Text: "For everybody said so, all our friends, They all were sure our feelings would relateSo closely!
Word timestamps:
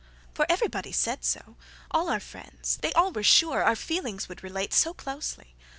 "For 0.33 0.47
everybody 0.49 0.91
said 0.91 1.23
so, 1.23 1.57
all 1.91 2.09
our 2.09 2.19
friends, 2.19 2.77
They 2.81 2.91
all 2.93 3.11
were 3.11 3.21
sure 3.21 3.63
our 3.63 3.75
feelings 3.75 4.27
would 4.27 4.39
relateSo 4.41 4.97
closely! 4.97 5.53